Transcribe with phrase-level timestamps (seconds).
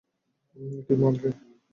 [0.85, 1.29] কি মাল রে!